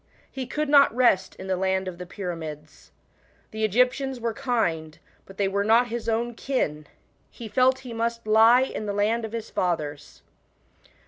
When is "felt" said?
7.47-7.81